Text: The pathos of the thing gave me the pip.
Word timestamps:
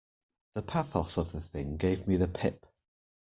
The 0.55 0.63
pathos 0.63 1.15
of 1.19 1.31
the 1.31 1.39
thing 1.39 1.77
gave 1.77 2.07
me 2.07 2.17
the 2.17 2.27
pip. 2.27 2.65